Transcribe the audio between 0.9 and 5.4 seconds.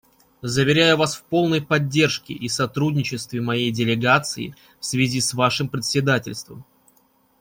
вас в полной поддержке и сотрудничестве моей делегации в связи с